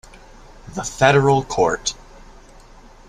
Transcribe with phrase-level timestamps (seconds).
[0.73, 1.93] The federal court.